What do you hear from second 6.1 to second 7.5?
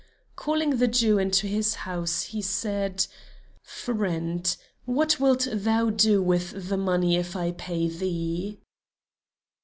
with the money if